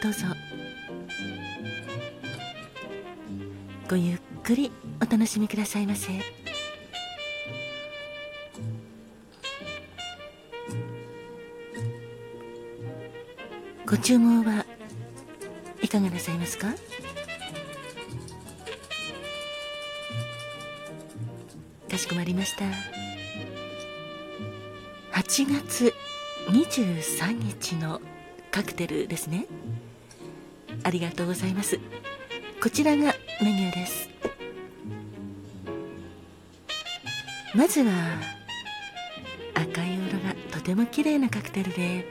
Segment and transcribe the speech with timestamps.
[0.00, 0.26] どうぞ。
[3.90, 6.12] ごゆっくりお楽しみくださいませ。
[13.86, 14.64] ご注文は
[15.82, 16.68] いかがなさいますか？
[21.90, 22.66] かしこまりました。
[25.18, 25.92] 8月
[26.50, 28.00] 23日の
[28.50, 29.46] カクテルですね。
[30.84, 31.78] ありがとうございます。
[32.62, 34.08] こちらがメニューです。
[37.54, 37.92] まずは
[39.54, 42.04] 赤い色がとても綺麗なカクテルで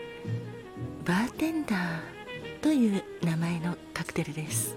[1.05, 4.75] バーテンダーという名前のカクテルです。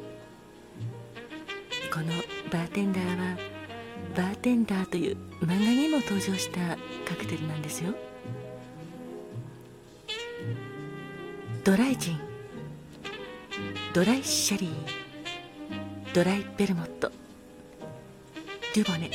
[1.93, 2.07] この
[2.53, 3.37] バーテンダーは
[4.17, 6.77] バーテンダーという漫画にも登場した
[7.09, 7.95] カクテルなんですよ。
[11.65, 12.30] ドライジン。
[13.93, 17.11] ドライシェリードライベルモット
[18.75, 19.11] デュボネ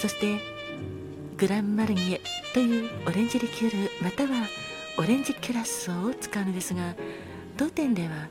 [0.00, 0.38] そして
[1.36, 2.20] グランマルニエ
[2.54, 4.46] というオレンジリキュールまたは
[4.98, 6.94] オレンジキュラッソを使うのですが
[7.56, 8.28] 当店では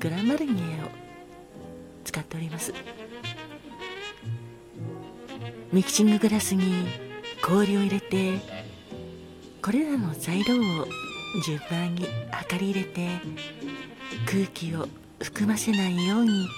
[0.00, 0.88] グランマルニエを
[2.04, 2.74] 使っております。
[5.74, 6.86] ミキシンググラスに
[7.42, 8.38] 氷を入れて
[9.60, 10.86] これらの材料を
[11.44, 12.06] 順番に
[12.50, 13.08] 量り入れて
[14.34, 14.88] 空気を
[15.22, 16.48] 含ませないように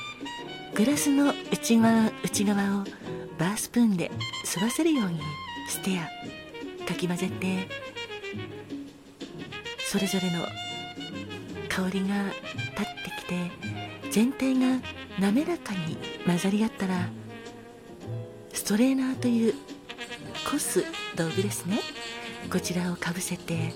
[0.74, 2.84] グラスの内側内側を
[3.38, 4.10] バースプーンで
[4.56, 5.20] 沿わせるように
[5.68, 7.68] ステアかき混ぜて
[9.86, 10.46] それぞれの
[11.68, 14.80] 香りが立ってきて全体が
[15.20, 17.10] 滑らかに混ざり合ったら
[18.54, 19.54] ストレーナーという
[20.50, 20.82] こす
[21.14, 21.80] 道具ですね。
[22.50, 23.74] こちらをかぶせて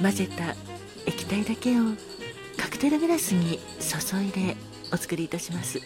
[0.00, 0.75] 混ぜた
[1.06, 1.84] 液体だけを
[2.56, 4.56] カクテルグラスに注いで
[4.92, 5.80] お作りいたします。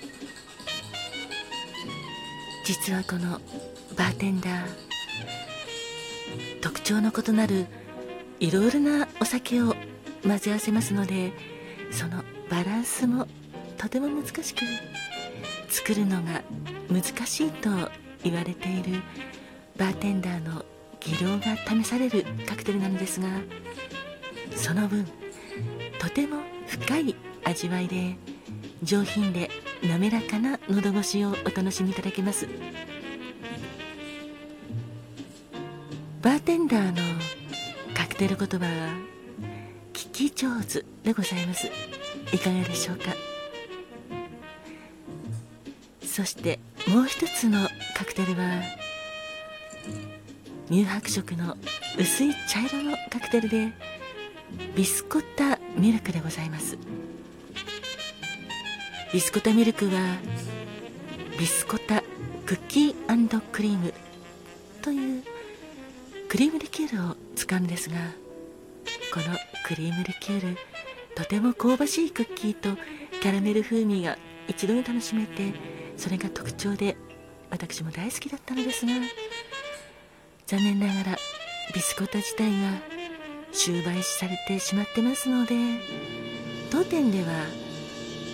[2.65, 3.41] 実はこの
[3.97, 4.65] バーテンダー
[6.61, 7.67] 特徴の異なる
[8.39, 9.75] いろいろなお酒を
[10.23, 11.33] 混ぜ合わせますので
[11.91, 13.27] そのバランスも
[13.77, 14.61] とても難しく
[15.69, 16.43] 作るのが
[16.89, 17.71] 難しいと
[18.23, 19.03] 言われている
[19.77, 20.65] バーテンダーの
[21.01, 23.27] 技量が試されるカクテルなのですが
[24.61, 25.07] その分
[25.99, 28.17] とても深い味わいで
[28.83, 29.51] 上品で
[29.83, 32.47] 滑らかな喉越しをお楽しみいただけます。
[36.23, 36.97] バーテンダーの
[37.95, 38.71] カクテル言葉は
[39.95, 41.69] 聞き上手でございます。
[42.33, 43.15] いかがでしょうか？
[46.05, 47.67] そしてもう一つの
[47.97, 48.63] カクテルは
[50.69, 51.57] 乳白色の
[51.99, 53.73] 薄い茶色のカクテルで
[54.75, 56.79] ビスコッタミルクでございます。
[59.13, 60.19] ビスコタミルクは
[61.37, 62.03] ビスコタ
[62.47, 63.93] クッキークリーム
[64.83, 65.23] という
[66.29, 67.97] クリームリキュールを使うんですが
[69.13, 69.37] この
[69.67, 70.57] クリームリキュール
[71.17, 72.71] とても香ばしいクッキーと
[73.21, 74.17] キャラメル風味が
[74.47, 75.53] 一度に楽しめて
[75.97, 76.97] それが特徴で
[77.51, 78.93] 私も大好きだったのですが
[80.47, 81.19] 残念ながら
[81.75, 83.00] ビスコタ自体が
[83.53, 85.55] 終売されてしまってますので
[86.71, 87.27] 当店では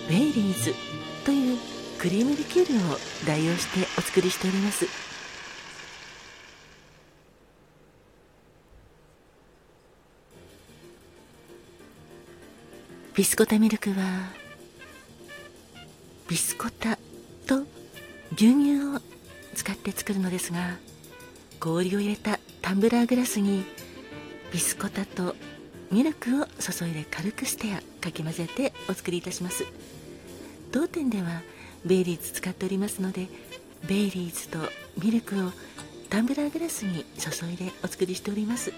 [0.08, 0.74] ウェイリーズ
[1.24, 1.58] という
[1.98, 4.86] クリームリキュールを代用してお作りしております。
[13.16, 14.30] ビスコタミルクは
[16.28, 16.98] ビスコタ
[17.46, 17.62] と
[18.34, 19.00] 牛乳を
[19.54, 20.76] 使って作るのですが
[21.58, 23.64] 氷を入れたタンブラーグラスに
[24.56, 25.36] ビスコタと
[25.92, 29.66] ミルクを注いで軽くステアかき混ぜてお作りいたします。
[30.72, 31.42] 当店では
[31.84, 33.28] ベイリーズ使っておりますので
[33.86, 34.58] ベイリーズと
[35.04, 35.52] ミルクを
[36.08, 38.72] タンブラーグラスに注いでお作りしております。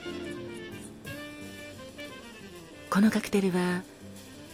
[2.90, 3.82] このカクテルは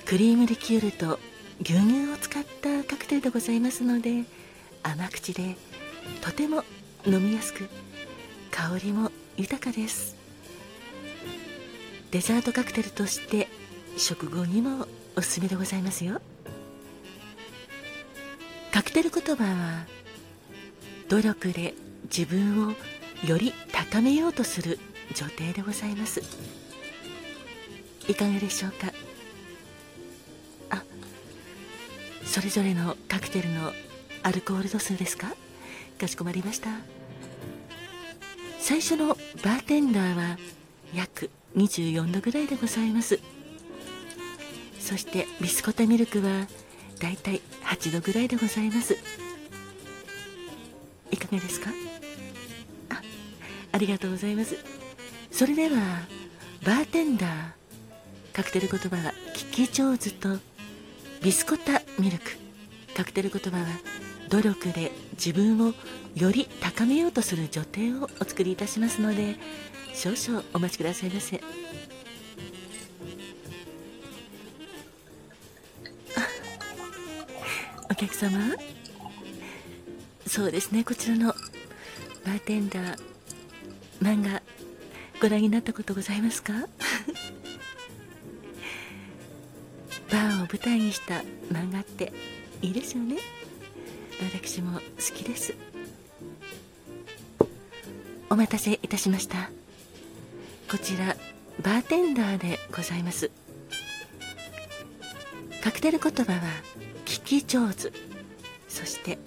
[0.05, 1.19] クリームリキュールと
[1.63, 4.25] 牛乳を使ったカクテルでございますので
[4.83, 5.57] 甘口で
[6.21, 6.65] とても
[7.07, 7.71] 飲みやすく
[8.51, 10.23] 香りも豊かです。
[12.15, 13.49] デザートカクテルとして
[13.97, 16.21] 食後にもおすすめでございますよ。
[18.73, 19.85] カクテル言葉は
[21.09, 21.75] 努力で
[22.05, 22.75] 自分を
[23.27, 24.79] より高めようとする
[25.17, 26.23] 女帝でございます。
[28.07, 28.93] いかがでしょうか？
[30.71, 30.85] あ
[32.23, 33.73] それぞれのカクテルの
[34.23, 35.35] アルコール度数ですか？
[35.99, 36.69] かしこまりました。
[38.61, 40.39] 最初のバーテンダーは
[40.95, 43.21] 約24度ぐらいでございます。
[44.79, 46.47] そしてビスコタミルクは
[47.01, 48.97] だいたい8度ぐらいでございます。
[51.11, 51.71] いかがですか？
[52.91, 53.01] あ
[53.73, 54.57] ありがとうございます。
[55.31, 55.77] それでは
[56.65, 57.31] バーテンダー
[58.33, 60.39] カクテル言葉は聞き上手と
[61.23, 62.25] ビスコタミルク
[62.97, 63.67] カクテル言葉は
[64.35, 65.75] 努力で自分を
[66.17, 69.37] より高めようとする女帝をお作りいたしますので
[69.95, 71.41] 少々お待ちくださいませ。
[77.89, 78.57] お客様？
[80.27, 81.29] そうですねこちらの
[82.27, 82.99] バーテンダー
[84.01, 84.43] 漫画
[85.23, 86.55] ご覧になったことございますか？
[90.11, 91.23] バーを舞台にした
[91.53, 92.13] 漫画って
[92.63, 93.19] いいですよね
[94.23, 94.81] 私も好
[95.15, 95.55] きです。
[98.31, 99.51] お待たせいたしました。
[100.71, 101.17] こちら
[101.63, 103.31] バーテンダーでございます。
[105.63, 106.41] カクテル言葉は
[107.05, 107.93] 聞き上手。
[108.69, 109.19] そして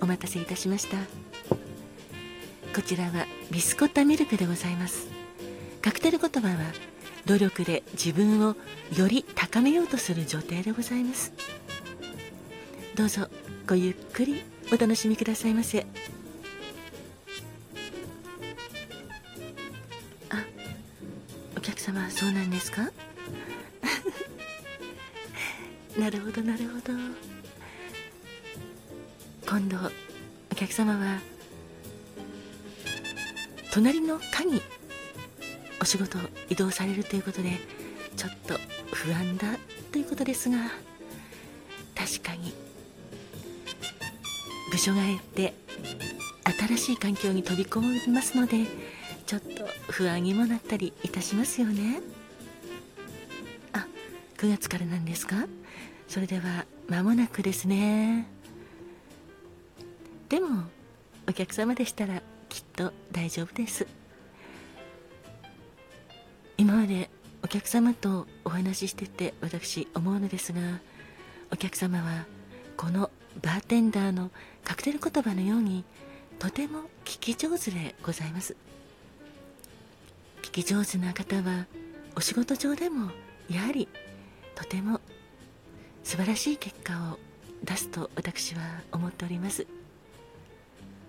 [0.00, 0.96] お待たせいたしました。
[2.74, 5.08] こちらはビスコッタミルクでございます。
[5.82, 6.56] カクテル言葉は
[7.26, 8.54] 努力で自分を
[8.96, 11.32] より高めようとする女帝でございます。
[12.94, 13.28] どうぞ
[13.68, 14.42] ごゆっくり
[14.72, 15.86] お楽しみくださいませ。
[20.30, 20.44] あ
[21.56, 22.82] お客様そうなんですか？
[25.98, 26.92] なるほどなるほど。
[29.48, 29.76] 今度
[30.52, 31.18] お客様は
[33.72, 34.60] 隣の課に
[35.80, 36.18] お仕事
[36.50, 37.58] 移動されるということで
[38.16, 38.58] ちょっと
[38.92, 39.56] 不安だ
[39.92, 40.58] ということですが
[41.94, 42.52] 確かに
[44.76, 45.54] 部署替えて
[46.68, 48.66] 新しい環境に飛び込みますので
[49.24, 52.02] ちょっと不安にもなったりいたしますよね。
[53.72, 53.86] あ
[54.36, 55.48] 9月からなんですか？
[56.06, 58.28] それでは間もなくですね。
[60.28, 60.64] でも
[61.26, 62.20] お客様でしたら
[62.50, 63.86] きっと大丈夫です。
[66.58, 67.08] 今まで
[67.42, 70.60] お客様とお話ししてて私思うのですが
[71.50, 72.26] お客様は
[72.76, 73.10] この
[73.42, 74.30] バーテンダーの
[74.64, 75.84] カクテル言葉のように
[76.38, 78.56] とても聞き上手でございます。
[80.42, 81.66] 聞き上手な方は
[82.14, 83.10] お仕事上でも
[83.50, 83.88] やはり
[84.54, 85.00] とても
[86.02, 87.18] 素晴らしい結果を
[87.64, 88.60] 出すと私は
[88.92, 89.66] 思っております。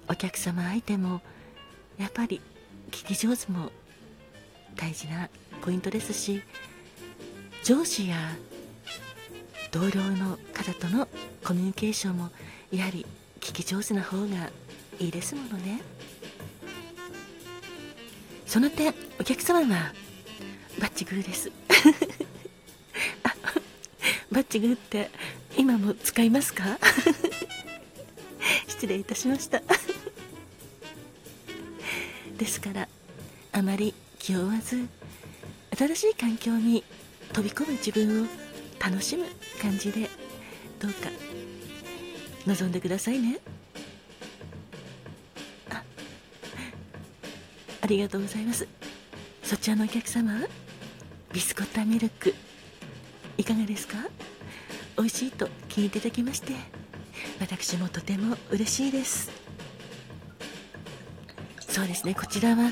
[0.09, 1.21] お客様相手も
[1.97, 2.41] やっぱり
[2.91, 3.71] 聞き上手も
[4.75, 5.29] 大事な
[5.61, 6.41] ポイントですし
[7.63, 8.17] 上司や
[9.79, 11.07] 同僚の方との
[11.45, 12.31] コミュニケーションも
[12.71, 13.05] やはり
[13.39, 14.49] 聞き上手な方が
[14.97, 15.81] いいですものね。
[18.47, 19.93] その点お客様は
[20.81, 21.51] バッチグーです。
[23.21, 23.35] あ
[24.31, 25.11] バッチグーって
[25.55, 26.79] 今も使いますか？
[28.67, 29.61] 失礼いたしました。
[32.35, 32.89] ですから
[33.51, 34.87] あまり気負わず
[35.77, 36.83] 新しい環境に
[37.31, 38.27] 飛び込む自分を
[38.79, 39.25] 楽しむ
[39.57, 40.09] 感じで
[40.79, 41.09] どうか
[42.45, 43.39] 望んでくださいね。
[45.69, 45.83] あ
[47.81, 48.67] ありがとうございます。
[49.43, 50.33] そちらのお客様
[51.33, 52.33] ビスコッタミルク
[53.37, 53.97] いかがですか？
[54.97, 56.53] 美味しいと聞いていただきまして
[57.39, 59.31] 私もとても嬉しいです。
[61.59, 62.71] そうですねこちらは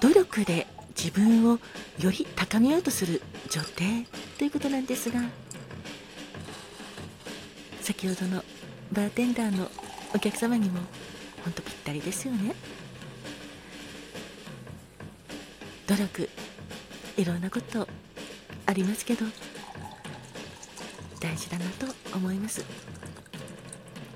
[0.00, 1.58] 努力で自分を
[1.98, 4.06] より高めようとする女帝
[4.38, 5.20] ということなんですが
[7.84, 8.42] 先ほどの
[8.92, 9.68] バーテンダーの
[10.14, 10.80] お客様にも
[11.44, 12.54] 本当ぴったりですよね。
[15.86, 16.30] 努力
[17.18, 17.86] いろんなこと
[18.64, 19.26] ありますけど
[21.20, 22.64] 大事だなと思います。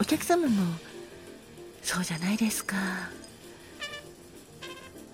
[0.01, 0.75] お客様も
[1.83, 2.75] そうじゃないですか。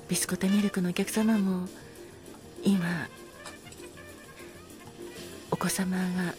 [0.08, 1.66] ビスコタミルクのお客様も
[2.62, 3.08] 今
[5.50, 6.36] お子様が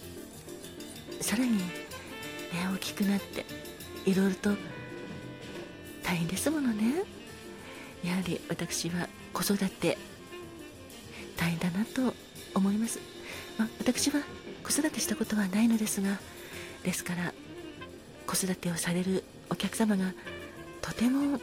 [1.20, 1.60] さらに、
[2.56, 3.46] ね、大きくなって
[4.06, 4.52] いろいろと
[6.04, 7.04] 大変ですものね。
[8.04, 9.98] やはり私は子育て
[11.36, 12.14] 大変だなと
[12.54, 13.00] 思います、
[13.58, 14.22] まあ、私は
[14.64, 16.20] 子育てしたことはないのですが
[16.84, 17.34] ですから
[18.28, 20.14] 子育てをされるお客様が
[20.82, 21.40] とても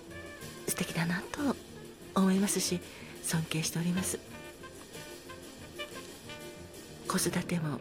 [0.69, 1.57] 素敵だなと
[2.15, 2.81] 思いますし
[3.25, 4.19] 尊敬しております。
[7.09, 7.79] 子育ても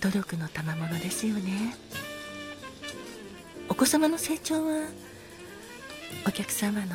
[0.00, 1.76] 努力の賜物ですよね。
[3.68, 4.88] お子様の成長は
[6.26, 6.86] お客様の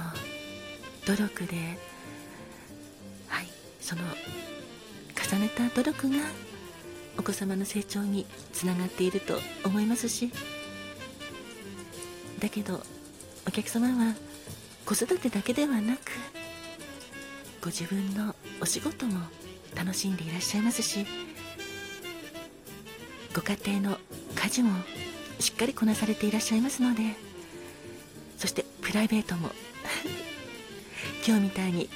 [1.06, 1.56] 努力で
[3.28, 3.48] はい
[3.80, 4.02] その
[5.32, 6.16] 重ねた努力が
[7.18, 10.32] お子様の成長につながっていると思いますし
[12.40, 12.82] だけど
[13.48, 14.16] お客様は
[14.86, 16.12] 子育てだけではなく
[17.62, 19.20] ご自分のお仕事も
[19.76, 21.06] 楽しんでいらっしゃいますし
[23.36, 23.98] ご家庭の
[24.36, 24.72] 家事も
[25.40, 27.28] しっかりこなされていらっしゃいますので。
[28.38, 29.52] そしてプライベートも。
[31.26, 31.90] 今日みたいに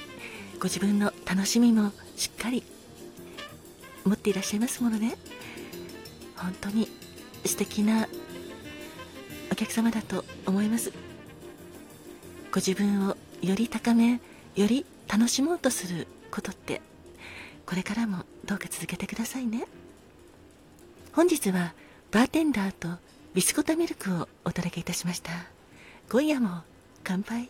[0.58, 2.62] ご自分の楽しみもしっかり
[4.04, 5.16] 持っていらっしゃいますものね。
[6.36, 6.88] 本当に
[7.46, 8.08] 素敵な
[9.50, 10.92] お客様だと思います。
[12.50, 14.20] ご自分をより高め
[14.56, 16.82] より楽しもうとすることって
[17.64, 19.66] これからもどうか続けてくださいね。
[21.12, 21.74] 本日は
[22.10, 22.98] バーテンダーと
[23.34, 25.30] ビスコタミルクをお届けいたしました。
[26.10, 26.64] 今夜も
[27.02, 27.48] 乾杯。